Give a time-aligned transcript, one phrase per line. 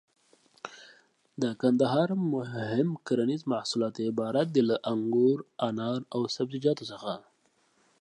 [1.41, 7.13] د کندهار مهم کرنيز محصولات عبارت دي له: انګور، انار او سبزيجاتو څخه.